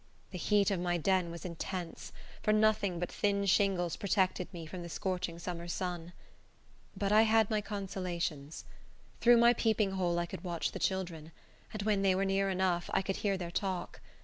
[0.31, 2.11] The heat of my den was intense,
[2.41, 6.13] for nothing but thin shingles protected me from the scorching summer's sun.
[6.97, 8.65] But I had my consolations.
[9.19, 11.31] Through my peeping hole I could watch the children,
[11.71, 14.01] and when they were near enough, I could hear their talk.